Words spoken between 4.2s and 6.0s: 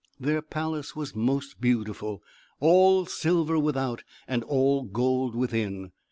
and all gold within.